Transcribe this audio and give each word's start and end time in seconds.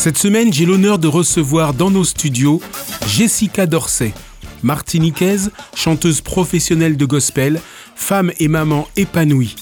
Cette 0.00 0.16
semaine, 0.16 0.50
j'ai 0.50 0.64
l'honneur 0.64 0.98
de 0.98 1.08
recevoir 1.08 1.74
dans 1.74 1.90
nos 1.90 2.04
studios 2.04 2.62
Jessica 3.06 3.66
Dorsey, 3.66 4.14
martiniquaise, 4.62 5.50
chanteuse 5.76 6.22
professionnelle 6.22 6.96
de 6.96 7.04
gospel, 7.04 7.60
femme 7.96 8.32
et 8.38 8.48
maman 8.48 8.88
épanouie. 8.96 9.56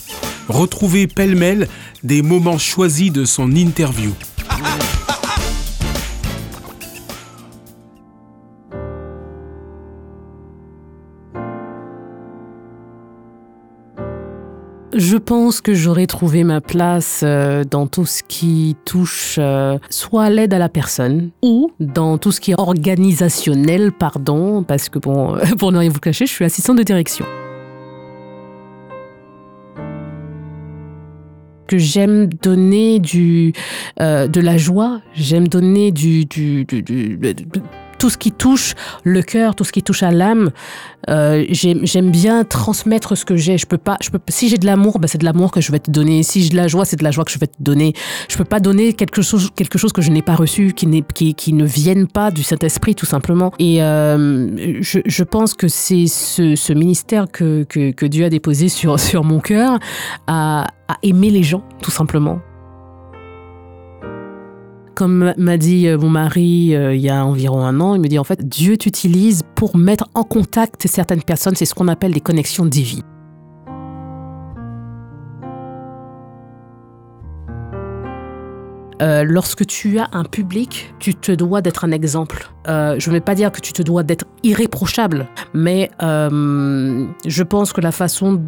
Retrouvez 0.49 1.09
pêle-mêle 1.09 1.67
des 2.05 2.23
moments 2.23 2.57
choisis 2.57 3.11
de 3.11 3.25
son 3.25 3.51
interview. 3.57 4.13
Je 14.95 15.19
pense 15.19 15.61
que 15.61 15.75
j'aurais 15.75 16.07
trouvé 16.07 16.45
ma 16.45 16.63
place 16.63 17.21
euh, 17.23 17.63
dans 17.63 17.87
tout 17.87 18.07
ce 18.07 18.23
qui 18.23 18.75
touche 18.87 19.37
euh, 19.39 19.77
soit 19.91 20.31
l'aide 20.31 20.55
à 20.55 20.59
la 20.59 20.71
personne 20.71 21.31
ou 21.43 21.71
dans 21.79 22.17
tout 22.17 22.33
ce 22.33 22.41
qui 22.41 22.53
est 22.53 22.59
organisationnel, 22.59 23.93
pardon, 23.93 24.63
parce 24.63 24.89
que 24.89 24.99
bon, 24.99 25.37
pour 25.59 25.73
ne 25.73 25.79
rien 25.79 25.91
vous 25.91 26.01
cacher, 26.01 26.25
je 26.25 26.33
suis 26.33 26.45
assistante 26.45 26.79
de 26.79 26.83
direction. 26.83 27.27
que 31.69 31.77
j'aime 31.77 32.29
donner 32.29 33.01
euh, 34.01 34.27
de 34.27 34.41
la 34.41 34.57
joie, 34.57 35.03
j'aime 35.15 35.49
donner 35.49 35.93
du 35.93 36.27
tout 37.99 38.11
ce 38.11 38.19
qui 38.19 38.33
touche 38.33 38.75
le 39.05 39.23
cœur, 39.23 39.55
tout 39.55 39.65
ce 39.65 39.73
qui 39.73 39.83
touche 39.83 40.03
à 40.03 40.11
l'âme, 40.11 40.51
euh, 41.09 41.45
j'aime 41.51 42.11
bien 42.11 42.45
transmettre 42.45 43.17
ce 43.17 43.25
que 43.25 43.37
j'ai. 43.37 43.59
Je 43.59 43.67
peux 43.67 43.79
pas, 43.79 43.97
je 44.01 44.11
peux, 44.11 44.19
si 44.29 44.49
j'ai 44.49 44.59
de 44.59 44.67
l'amour, 44.67 44.99
ben 44.99 45.07
c'est 45.07 45.19
de 45.19 45.25
l'amour 45.25 45.51
que 45.51 45.61
je 45.61 45.73
vais 45.73 45.79
te 45.79 45.91
donner. 45.91 46.23
Si 46.23 46.43
j'ai 46.43 46.51
de 46.51 46.57
la 46.57 46.69
joie, 46.69 46.85
c'est 46.85 46.97
de 46.97 47.05
la 47.05 47.11
joie 47.11 47.25
que 47.25 47.31
je 47.31 47.39
vais 47.39 47.47
te 47.47 47.61
donner. 47.61 47.95
Je 48.29 48.37
peux 48.37 48.45
pas 48.45 48.61
donner 48.61 48.93
quelque 48.93 49.23
chose, 49.23 49.51
quelque 49.55 49.79
chose 49.79 49.93
que 49.93 50.03
je 50.03 50.11
n'ai 50.11 50.23
pas 50.23 50.35
reçu, 50.35 50.73
qui, 50.73 50.87
qui, 51.35 51.53
ne 51.53 51.65
vienne 51.65 52.07
pas 52.07 52.31
du 52.31 52.43
Saint-Esprit, 52.43 52.95
tout 52.95 53.07
simplement. 53.07 53.53
Et 53.59 53.83
euh, 53.83 54.81
je, 54.81 55.23
pense 55.23 55.55
que 55.55 55.69
c'est 55.69 56.07
ce, 56.07 56.73
ministère 56.73 57.27
que, 57.31 57.67
Dieu 58.07 58.25
a 58.25 58.31
déposé 58.31 58.69
sur, 58.69 59.25
mon 59.25 59.41
cœur 59.41 59.79
à 60.27 60.67
aimer 61.03 61.31
les 61.31 61.43
gens, 61.43 61.63
tout 61.83 61.91
simplement. 61.91 62.41
Comme 64.99 65.33
m'a 65.37 65.57
dit 65.59 65.87
euh, 65.87 65.97
mon 65.97 66.11
mari 66.11 66.75
euh, 66.75 66.93
il 66.93 67.01
y 67.01 67.09
a 67.09 67.25
environ 67.25 67.65
un 67.65 67.81
an, 67.81 67.95
il 67.95 68.01
me 68.01 68.09
dit 68.09 68.19
en 68.19 68.25
fait, 68.25 68.49
Dieu 68.49 68.77
t'utilise 68.77 69.45
pour 69.55 69.77
mettre 69.77 70.09
en 70.15 70.25
contact 70.25 70.89
certaines 70.89 71.23
personnes, 71.23 71.55
c'est 71.55 71.67
ce 71.67 71.75
qu'on 71.77 71.87
appelle 71.87 72.11
des 72.11 72.21
connexions 72.21 72.67
divines. 72.67 73.05
Euh, 79.01 79.23
lorsque 79.23 79.65
tu 79.67 80.01
as 80.01 80.09
un 80.11 80.25
public, 80.25 80.93
tu 80.99 81.15
te 81.15 81.31
dois 81.31 81.61
d'être 81.61 81.85
un 81.85 81.93
exemple. 81.93 82.51
je 82.67 83.09
ne 83.09 83.13
vais 83.13 83.21
pas 83.21 83.37
dire 83.37 83.53
que 83.53 83.61
tu 83.61 83.73
te 83.73 83.83
dois 83.83 84.03
d'être 84.03 84.25
irréprochable, 84.43 85.29
mais 85.55 85.93
je 86.01 87.43
pense 87.45 87.73
que 87.73 87.81
la 87.81 87.93
façon 87.93 88.43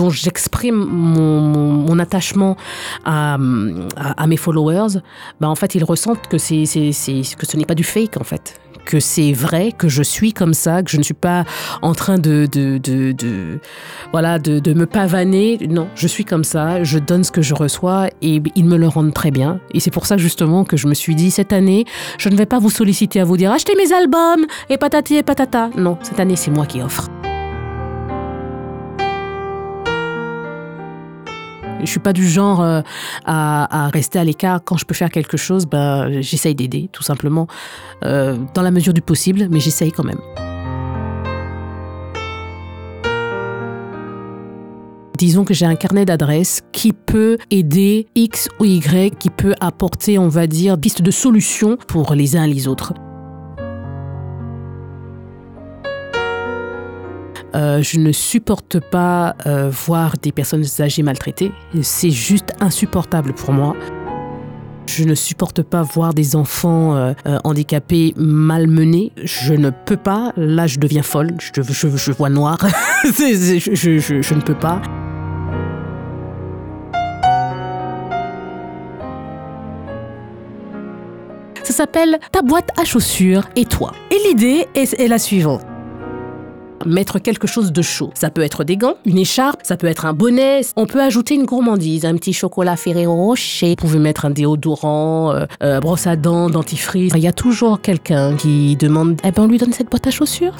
dont 0.00 0.10
j'exprime 0.10 0.76
mon, 0.76 1.98
attachement 1.98 2.56
à, 3.04 3.36
mes 4.26 4.36
followers, 4.36 5.00
bah 5.40 5.48
en 5.48 5.54
fait, 5.54 5.74
ils 5.74 5.84
ressentent 5.84 6.26
que, 6.28 6.38
c'est, 6.38 6.64
que 6.64 7.46
ce 7.46 7.56
n'est 7.56 7.66
pas 7.66 7.74
du 7.74 7.84
fake, 7.84 8.16
en 8.18 8.24
fait. 8.24 8.58
Que 8.86 8.98
c'est 8.98 9.32
vrai, 9.32 9.72
que 9.76 9.88
je 9.88 10.02
suis 10.02 10.32
comme 10.32 10.54
ça, 10.54 10.82
que 10.82 10.90
je 10.90 10.96
ne 10.96 11.02
suis 11.02 11.14
pas 11.14 11.44
en 11.82 11.94
train 11.94 12.16
de 12.16 12.48
voilà, 14.10 14.38
de, 14.38 14.58
de, 14.58 14.72
me 14.72 14.86
pavaner. 14.86 15.58
Non, 15.68 15.88
je 15.94 16.06
suis 16.06 16.24
comme 16.24 16.44
ça, 16.44 16.82
je 16.82 16.98
donne 16.98 17.22
ce 17.22 17.30
que 17.30 17.42
je 17.42 17.54
reçois 17.54 18.08
et 18.22 18.42
ils 18.54 18.64
me 18.64 18.78
le 18.78 18.88
rendent 18.88 19.12
très 19.12 19.30
bien. 19.30 19.60
Et 19.74 19.80
c'est 19.80 19.90
pour 19.90 20.06
ça, 20.06 20.16
justement, 20.16 20.64
que 20.64 20.78
je 20.78 20.86
me 20.86 20.94
suis 20.94 21.14
dit, 21.14 21.30
cette 21.30 21.52
année, 21.52 21.84
je 22.16 22.30
ne 22.30 22.36
vais 22.36 22.46
pas 22.46 22.58
vous 22.58 22.70
solliciter 22.70 23.20
à 23.20 23.24
vous 23.24 23.36
dire, 23.36 23.52
achetez 23.52 23.74
mes 23.76 23.92
albums 23.92 24.46
et 24.70 24.78
patati 24.78 25.16
et 25.16 25.22
patata. 25.22 25.68
Non, 25.76 25.98
cette 26.02 26.18
année, 26.18 26.36
c'est 26.36 26.50
moi 26.50 26.64
qui 26.64 26.80
offre. 26.80 27.10
Je 31.80 31.86
suis 31.90 32.00
pas 32.00 32.12
du 32.12 32.28
genre 32.28 32.62
euh, 32.62 32.82
à, 33.24 33.88
rester 33.92 34.18
à 34.18 34.24
l'écart. 34.24 34.60
Quand 34.64 34.76
je 34.76 34.84
peux 34.84 34.94
faire 34.94 35.10
quelque 35.10 35.36
chose, 35.36 35.66
ben, 35.66 36.20
j'essaye 36.20 36.54
d'aider, 36.54 36.88
tout 36.92 37.02
simplement, 37.02 37.46
euh, 38.04 38.36
dans 38.54 38.62
la 38.62 38.70
mesure 38.70 38.92
du 38.92 39.02
possible, 39.02 39.48
mais 39.50 39.60
j'essaye 39.60 39.92
quand 39.92 40.04
même. 40.04 40.20
disons 45.20 45.44
que 45.44 45.52
j'ai 45.52 45.66
un 45.66 45.74
carnet 45.74 46.06
d'adresses 46.06 46.62
qui 46.72 46.94
peut 46.94 47.36
aider 47.50 48.06
X 48.14 48.48
ou 48.58 48.64
Y, 48.64 49.18
qui 49.18 49.28
peut 49.28 49.54
apporter, 49.60 50.18
on 50.18 50.28
va 50.28 50.46
dire, 50.46 50.80
piste 50.80 51.02
de 51.02 51.10
solutions 51.10 51.76
pour 51.88 52.14
les 52.14 52.36
uns 52.36 52.44
et 52.44 52.50
les 52.50 52.66
autres. 52.66 52.94
Euh, 57.54 57.82
je 57.82 57.98
ne 57.98 58.12
supporte 58.12 58.78
pas 58.80 59.34
euh, 59.46 59.70
voir 59.70 60.14
des 60.22 60.32
personnes 60.32 60.64
âgées 60.78 61.02
maltraitées. 61.02 61.52
C'est 61.82 62.10
juste 62.10 62.52
insupportable 62.60 63.32
pour 63.32 63.52
moi. 63.52 63.74
Je 64.86 65.04
ne 65.04 65.14
supporte 65.14 65.62
pas 65.62 65.82
voir 65.82 66.14
des 66.14 66.34
enfants 66.36 66.96
euh, 66.96 67.14
handicapés 67.44 68.12
malmenés. 68.16 69.12
Je 69.22 69.54
ne 69.54 69.70
peux 69.70 69.96
pas. 69.96 70.32
Là, 70.36 70.66
je 70.66 70.78
deviens 70.78 71.02
folle. 71.02 71.30
Je, 71.38 72.10
vois 72.10 72.28
noir. 72.28 72.58
je 73.04 74.34
ne 74.34 74.40
peux 74.40 74.54
pas. 74.54 74.82
Ça 81.62 81.72
s'appelle 81.72 82.18
Ta 82.32 82.42
boîte 82.42 82.70
à 82.76 82.84
chaussures 82.84 83.48
et 83.54 83.64
toi. 83.64 83.92
Et 84.10 84.16
l'idée 84.28 84.66
est 84.74 85.06
la 85.06 85.18
suivante 85.18 85.69
mettre 86.86 87.18
quelque 87.18 87.46
chose 87.46 87.72
de 87.72 87.82
chaud. 87.82 88.10
Ça 88.14 88.30
peut 88.30 88.42
être 88.42 88.64
des 88.64 88.76
gants, 88.76 88.94
une 89.04 89.18
écharpe, 89.18 89.60
ça 89.62 89.76
peut 89.76 89.86
être 89.86 90.06
un 90.06 90.12
bonnet. 90.12 90.62
On 90.76 90.86
peut 90.86 91.00
ajouter 91.00 91.34
une 91.34 91.44
gourmandise, 91.44 92.04
un 92.04 92.14
petit 92.14 92.32
chocolat 92.32 92.76
Ferrero 92.76 93.14
Rocher. 93.14 93.70
Vous 93.70 93.76
pouvez 93.76 93.98
mettre 93.98 94.24
un 94.24 94.30
déodorant, 94.30 95.32
euh, 95.32 95.46
euh, 95.62 95.80
brosse 95.80 96.06
à 96.06 96.16
dents, 96.16 96.50
dentifrice. 96.50 97.12
Il 97.14 97.22
y 97.22 97.28
a 97.28 97.32
toujours 97.32 97.80
quelqu'un 97.80 98.36
qui 98.36 98.76
demande 98.76 99.20
Eh 99.24 99.30
ben, 99.30 99.42
on 99.42 99.46
lui 99.46 99.58
donne 99.58 99.72
cette 99.72 99.90
boîte 99.90 100.06
à 100.06 100.10
chaussures? 100.10 100.54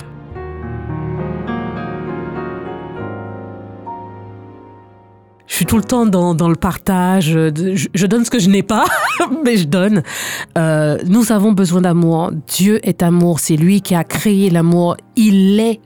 Je 5.51 5.57
suis 5.57 5.67
tout 5.67 5.77
le 5.77 5.83
temps 5.83 6.07
dans, 6.07 6.33
dans 6.33 6.49
le 6.49 6.55
partage. 6.55 7.33
Je, 7.33 7.89
je, 7.93 8.07
donne 8.07 8.25
ce 8.25 8.31
que 8.31 8.39
je 8.39 8.49
n'ai 8.49 8.63
pas, 8.63 8.85
mais 9.45 9.57
je 9.57 9.67
donne. 9.67 10.05
Euh, 10.57 10.97
nous 11.07 11.33
avons 11.33 11.51
besoin 11.51 11.81
d'amour. 11.81 12.31
Dieu 12.47 12.79
est 12.87 13.03
amour. 13.03 13.41
C'est 13.41 13.57
lui 13.57 13.81
qui 13.81 13.97
a 13.97 14.05
créé 14.05 14.49
l'amour. 14.49 14.97
Il 15.17 15.59
est 15.59 15.81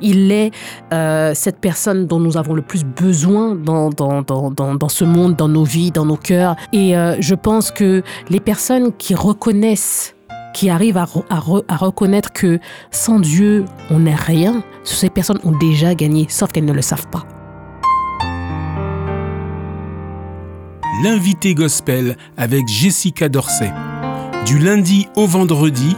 il 0.00 0.30
est 0.30 0.52
euh, 0.94 1.32
cette 1.34 1.58
personne 1.58 2.06
dont 2.06 2.20
nous 2.20 2.36
avons 2.36 2.54
le 2.54 2.62
plus 2.62 2.84
besoin 2.84 3.54
dans, 3.54 3.90
dans, 3.90 4.22
dans, 4.22 4.50
dans, 4.50 4.88
ce 4.88 5.04
monde, 5.04 5.34
dans 5.34 5.48
nos 5.48 5.64
vies, 5.64 5.90
dans 5.90 6.06
nos 6.06 6.16
cœurs. 6.16 6.54
Et 6.72 6.96
euh, 6.96 7.16
je 7.20 7.34
pense 7.34 7.70
que 7.72 8.02
les 8.30 8.40
personnes 8.40 8.92
qui 8.96 9.14
reconnaissent 9.16 10.14
qui 10.54 10.70
arrivent 10.70 10.96
à, 10.96 11.06
à, 11.28 11.76
reconnaître 11.76 12.32
que 12.32 12.60
sans 12.92 13.18
Dieu, 13.18 13.64
on 13.90 13.98
n'est 13.98 14.14
rien, 14.14 14.62
ces 14.84 15.10
personnes 15.10 15.38
ont 15.44 15.56
déjà 15.56 15.94
gagné, 15.94 16.26
sauf 16.28 16.50
qu'elles 16.50 16.64
ne 16.64 16.72
le 16.72 16.82
savent 16.82 17.08
pas. 17.08 17.24
L'invité 21.02 21.54
gospel 21.54 22.16
avec 22.36 22.68
Jessica 22.68 23.28
Dorsey. 23.28 23.72
Du 24.44 24.58
lundi 24.58 25.08
au 25.16 25.26
vendredi 25.26 25.96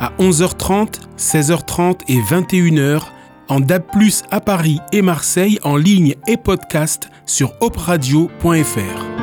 à 0.00 0.12
11h30, 0.18 1.00
16h30 1.16 2.00
et 2.08 2.18
21h 2.18 3.04
en 3.48 3.60
DAB+, 3.60 3.84
à 4.30 4.40
Paris 4.40 4.80
et 4.92 5.02
Marseille 5.02 5.58
en 5.62 5.76
ligne 5.76 6.16
et 6.26 6.36
podcast 6.36 7.08
sur 7.24 7.54
opradio.fr. 7.60 9.13